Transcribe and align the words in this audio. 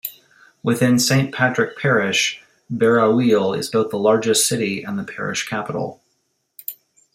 Within 0.63 0.97
Saint 0.97 1.31
Patrick 1.31 1.77
Parish 1.77 2.41
Barrouallie 2.73 3.59
is 3.59 3.69
both 3.69 3.91
the 3.91 3.99
largest 3.99 4.47
city 4.47 4.81
and 4.81 4.97
the 4.97 5.03
parish 5.03 5.47
capital. 5.47 6.01